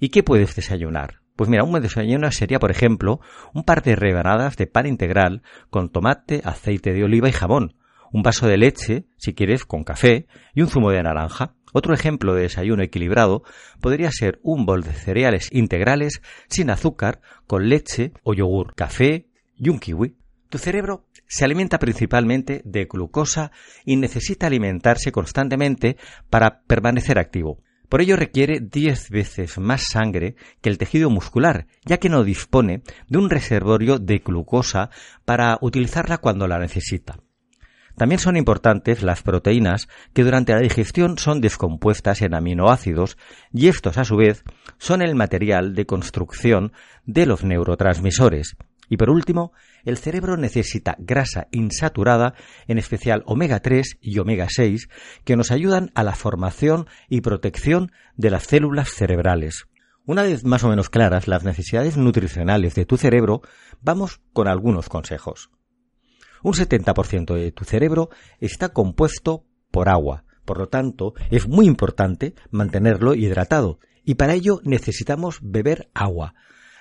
[0.00, 1.20] ¿Y qué puedes desayunar?
[1.36, 3.20] Pues mira, un buen desayuno sería, por ejemplo,
[3.54, 7.76] un par de rebanadas de pan integral con tomate, aceite de oliva y jamón,
[8.12, 11.54] un vaso de leche, si quieres, con café, y un zumo de naranja.
[11.76, 13.42] Otro ejemplo de desayuno equilibrado
[13.80, 19.70] podría ser un bol de cereales integrales sin azúcar, con leche o yogur, café y
[19.70, 20.16] un kiwi.
[20.50, 23.50] Tu cerebro se alimenta principalmente de glucosa
[23.84, 25.96] y necesita alimentarse constantemente
[26.30, 27.58] para permanecer activo.
[27.88, 32.82] Por ello requiere 10 veces más sangre que el tejido muscular, ya que no dispone
[33.08, 34.90] de un reservorio de glucosa
[35.24, 37.18] para utilizarla cuando la necesita.
[37.96, 43.16] También son importantes las proteínas que durante la digestión son descompuestas en aminoácidos
[43.52, 44.42] y estos a su vez
[44.78, 46.72] son el material de construcción
[47.04, 48.56] de los neurotransmisores.
[48.88, 49.52] Y por último,
[49.84, 52.34] el cerebro necesita grasa insaturada,
[52.68, 54.88] en especial omega 3 y omega 6,
[55.24, 59.66] que nos ayudan a la formación y protección de las células cerebrales.
[60.06, 63.40] Una vez más o menos claras las necesidades nutricionales de tu cerebro,
[63.80, 65.50] vamos con algunos consejos.
[66.44, 70.24] Un 70% de tu cerebro está compuesto por agua.
[70.44, 76.34] Por lo tanto, es muy importante mantenerlo hidratado y para ello necesitamos beber agua.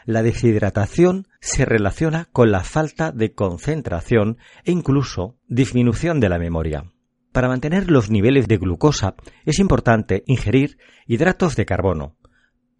[0.05, 6.91] La deshidratación se relaciona con la falta de concentración e incluso disminución de la memoria.
[7.32, 12.18] Para mantener los niveles de glucosa es importante ingerir hidratos de carbono,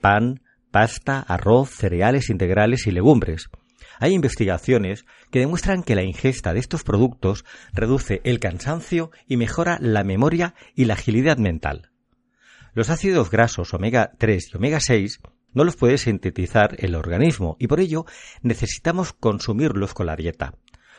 [0.02, 3.50] pan, pasta, arroz, cereales integrales y legumbres.
[4.00, 9.78] Hay investigaciones que demuestran que la ingesta de estos productos reduce el cansancio y mejora
[9.82, 11.92] la memoria y la agilidad mental.
[12.74, 15.20] Los ácidos grasos omega 3 y omega 6
[15.54, 18.06] no los puede sintetizar el organismo y por ello
[18.42, 20.56] necesitamos consumirlos con la dieta.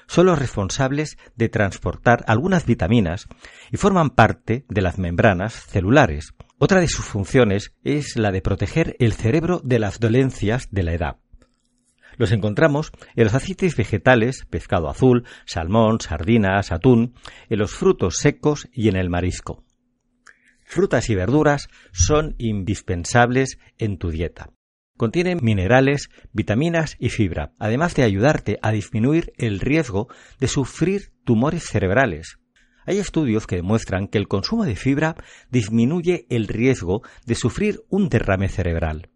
[0.06, 3.26] Son los responsables de transportar algunas vitaminas
[3.72, 6.34] y forman parte de las membranas celulares.
[6.58, 10.92] Otra de sus funciones es la de proteger el cerebro de las dolencias de la
[10.92, 11.16] edad.
[12.16, 17.14] Los encontramos en los aceites vegetales, pescado azul, salmón, sardinas, atún,
[17.48, 19.64] en los frutos secos y en el marisco.
[20.64, 24.50] Frutas y verduras son indispensables en tu dieta.
[24.96, 30.08] Contienen minerales, vitaminas y fibra, además de ayudarte a disminuir el riesgo
[30.38, 32.38] de sufrir tumores cerebrales.
[32.86, 35.16] Hay estudios que demuestran que el consumo de fibra
[35.50, 39.10] disminuye el riesgo de sufrir un derrame cerebral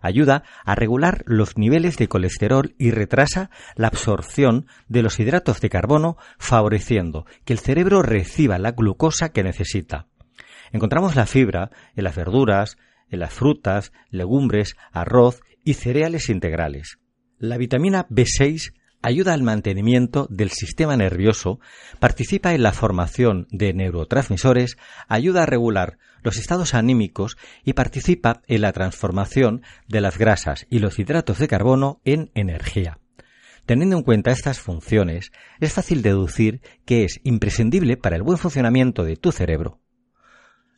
[0.00, 5.70] ayuda a regular los niveles de colesterol y retrasa la absorción de los hidratos de
[5.70, 10.06] carbono, favoreciendo que el cerebro reciba la glucosa que necesita.
[10.72, 12.76] Encontramos la fibra en las verduras,
[13.10, 16.98] en las frutas, legumbres, arroz y cereales integrales.
[17.38, 18.72] La vitamina B6
[19.02, 21.60] ayuda al mantenimiento del sistema nervioso,
[22.00, 24.76] participa en la formación de neurotransmisores,
[25.08, 30.80] ayuda a regular los estados anímicos y participa en la transformación de las grasas y
[30.80, 32.98] los hidratos de carbono en energía.
[33.66, 35.30] Teniendo en cuenta estas funciones,
[35.60, 39.78] es fácil deducir que es imprescindible para el buen funcionamiento de tu cerebro.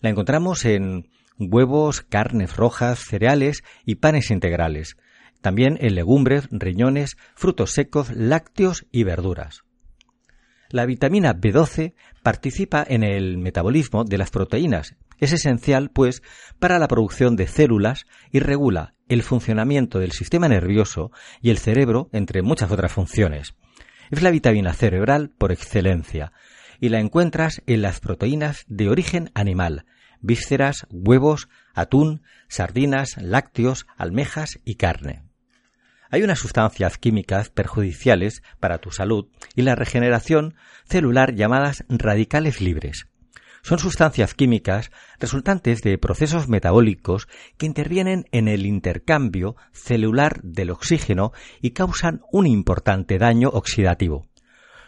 [0.01, 1.09] La encontramos en
[1.39, 4.97] huevos, carnes rojas, cereales y panes integrales,
[5.41, 9.65] también en legumbres, riñones, frutos secos, lácteos y verduras.
[10.71, 14.95] La vitamina B12 participa en el metabolismo de las proteínas.
[15.19, 16.23] Es esencial, pues,
[16.59, 21.11] para la producción de células y regula el funcionamiento del sistema nervioso
[21.43, 23.55] y el cerebro, entre muchas otras funciones.
[24.11, 26.33] Es la vitamina cerebral por excelencia
[26.79, 29.87] y la encuentras en las proteínas de origen animal,
[30.21, 35.30] vísceras, huevos, atún, sardinas, lácteos, almejas y carne.
[36.11, 40.55] Hay unas sustancias químicas perjudiciales para tu salud y la regeneración
[40.85, 43.07] celular llamadas radicales libres.
[43.63, 51.33] Son sustancias químicas resultantes de procesos metabólicos que intervienen en el intercambio celular del oxígeno
[51.61, 54.27] y causan un importante daño oxidativo.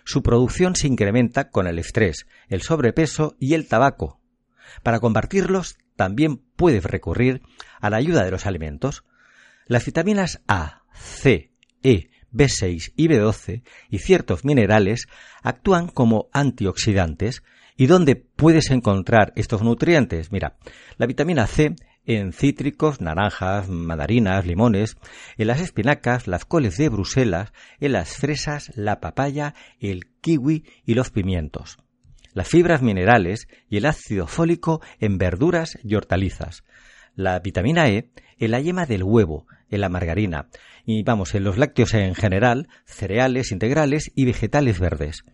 [0.05, 4.21] Su producción se incrementa con el estrés, el sobrepeso y el tabaco.
[4.83, 7.43] Para combatirlos también puedes recurrir
[7.81, 9.05] a la ayuda de los alimentos.
[9.67, 15.07] Las vitaminas A, C, E, B6 y B12 y ciertos minerales
[15.43, 17.43] actúan como antioxidantes.
[17.77, 20.31] ¿Y dónde puedes encontrar estos nutrientes?
[20.31, 20.57] Mira,
[20.99, 21.75] la vitamina C
[22.05, 24.97] en cítricos, naranjas, mandarinas, limones,
[25.37, 30.95] en las espinacas, las coles de Bruselas, en las fresas, la papaya, el kiwi y
[30.95, 31.79] los pimientos.
[32.35, 36.65] las fibras minerales y el ácido fólico en verduras y hortalizas,
[37.15, 40.49] la vitamina E en la yema del huevo, en la margarina,
[40.87, 45.25] y vamos, en los lácteos en general, cereales integrales y vegetales verdes.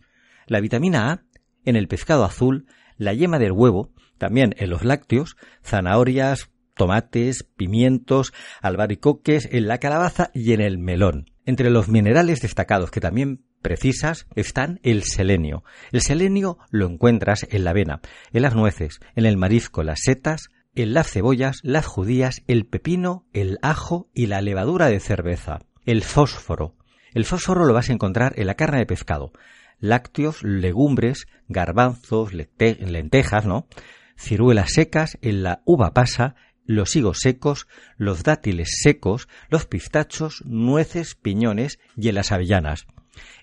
[0.47, 1.23] La vitamina A
[1.65, 2.65] en el pescado azul,
[2.97, 10.31] la yema del huevo, también en los lácteos, zanahorias, tomates, pimientos, albaricoques, en la calabaza
[10.33, 11.29] y en el melón.
[11.45, 15.63] Entre los minerales destacados que también precisas están el selenio.
[15.91, 20.49] El selenio lo encuentras en la avena, en las nueces, en el marisco, las setas,
[20.75, 25.59] en las cebollas, las judías, el pepino, el ajo y la levadura de cerveza.
[25.85, 26.75] El fósforo.
[27.13, 29.31] El fósforo lo vas a encontrar en la carne de pescado,
[29.79, 33.67] lácteos, legumbres, garbanzos, lentejas, ¿no?
[34.15, 37.67] Ciruelas secas, en la uva pasa, los higos secos,
[37.97, 42.85] los dátiles secos, los pistachos, nueces, piñones y en las avellanas.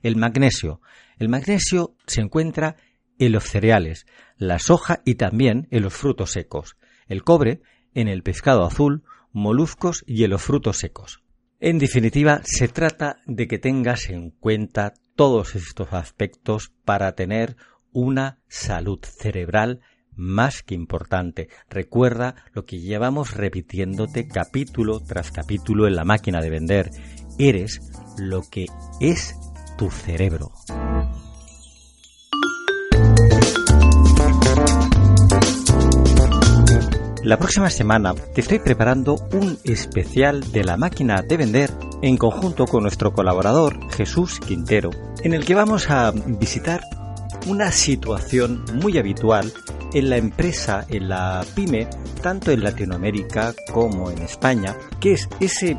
[0.03, 0.81] El magnesio.
[1.19, 2.77] El magnesio se encuentra
[3.19, 4.07] en los cereales,
[4.37, 6.77] la soja y también en los frutos secos.
[7.07, 7.61] El cobre
[7.95, 11.23] en el pescado azul, moluscos y en los frutos secos.
[11.59, 17.57] En definitiva, se trata de que tengas en cuenta todos estos aspectos para tener
[17.93, 19.81] una salud cerebral
[20.15, 21.49] más que importante.
[21.71, 26.91] Recuerda lo que llevamos repitiéndote capítulo tras capítulo en la máquina de vender.
[27.39, 27.81] Eres
[28.19, 28.67] lo que
[29.01, 29.35] es
[29.79, 30.53] tu cerebro.
[37.27, 42.67] La próxima semana te estoy preparando un especial de la máquina de vender en conjunto
[42.67, 44.91] con nuestro colaborador Jesús Quintero,
[45.25, 46.83] en el que vamos a visitar
[47.49, 49.53] una situación muy habitual
[49.93, 51.89] en la empresa, en la pyme,
[52.23, 55.77] tanto en Latinoamérica como en España, que es ese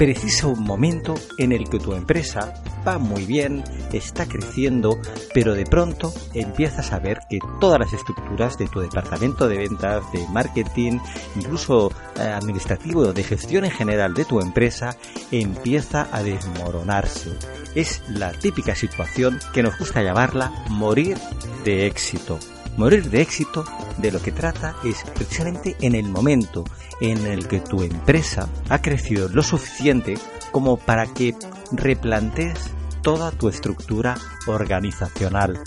[0.00, 2.54] preciso momento en el que tu empresa
[2.88, 4.98] va muy bien, está creciendo,
[5.34, 10.02] pero de pronto empiezas a ver que todas las estructuras de tu departamento de ventas,
[10.12, 11.00] de marketing,
[11.36, 14.96] incluso eh, administrativo, de gestión en general de tu empresa,
[15.30, 17.36] empieza a desmoronarse.
[17.74, 21.18] Es la típica situación que nos gusta llamarla morir
[21.66, 22.38] de éxito.
[22.76, 23.64] Morir de éxito
[23.98, 26.64] de lo que trata es precisamente en el momento
[27.00, 30.14] en el que tu empresa ha crecido lo suficiente
[30.52, 31.34] como para que
[31.72, 32.70] replantees
[33.02, 34.16] toda tu estructura
[34.46, 35.60] organizacional.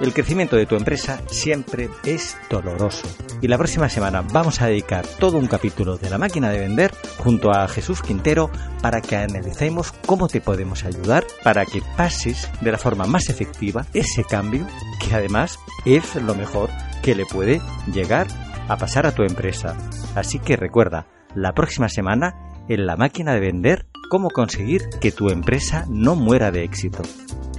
[0.00, 3.08] El crecimiento de tu empresa siempre es doloroso.
[3.40, 6.92] Y la próxima semana vamos a dedicar todo un capítulo de la máquina de vender
[7.18, 8.48] junto a Jesús Quintero
[8.80, 13.86] para que analicemos cómo te podemos ayudar para que pases de la forma más efectiva
[13.92, 14.68] ese cambio
[15.00, 16.70] que además es lo mejor
[17.02, 17.60] que le puede
[17.92, 18.28] llegar
[18.68, 19.76] a pasar a tu empresa.
[20.14, 22.36] Así que recuerda, la próxima semana
[22.68, 27.02] en la máquina de vender cómo conseguir que tu empresa no muera de éxito.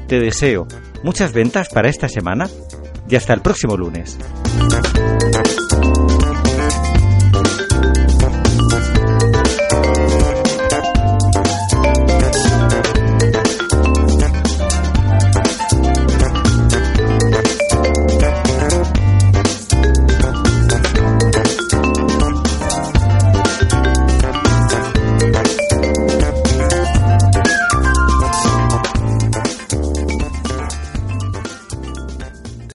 [0.09, 0.67] Te deseo
[1.03, 2.49] muchas ventas para esta semana
[3.07, 4.17] y hasta el próximo lunes.